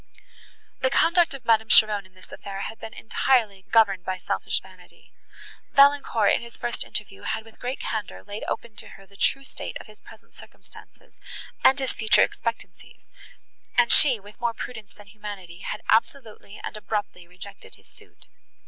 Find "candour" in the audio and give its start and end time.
7.79-8.23